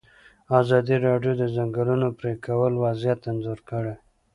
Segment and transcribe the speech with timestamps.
[0.59, 3.95] ازادي راډیو د د ځنګلونو پرېکول وضعیت انځور کړی.